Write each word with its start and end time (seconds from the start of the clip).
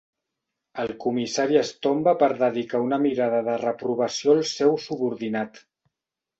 El 0.83 0.93
comissari 1.03 1.59
es 1.59 1.73
tomba 1.87 2.15
per 2.25 2.31
dedicar 2.41 2.83
una 2.87 3.01
mirada 3.05 3.45
de 3.51 3.61
reprovació 3.67 4.37
al 4.41 4.45
seu 4.57 4.77
subordinat. 4.89 5.65